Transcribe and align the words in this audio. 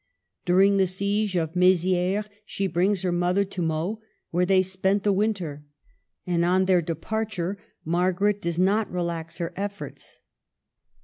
During 0.45 0.77
the 0.77 0.87
siege 0.87 1.35
of 1.35 1.53
Mezieres 1.55 2.27
she 2.43 2.65
brings 2.65 3.03
her 3.03 3.11
mother 3.11 3.45
to 3.45 3.61
Meaux, 3.61 4.01
where 4.31 4.47
they 4.47 4.63
spent 4.63 5.03
the 5.03 5.13
winter; 5.13 5.63
and 6.25 6.43
on 6.43 6.65
their 6.65 6.81
departure 6.81 7.59
Margaret 7.85 8.41
does 8.41 8.57
not 8.57 8.91
relax 8.91 9.37
her 9.37 9.53
efforts. 9.55 10.19